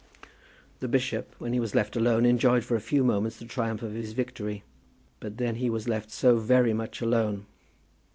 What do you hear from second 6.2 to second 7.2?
very much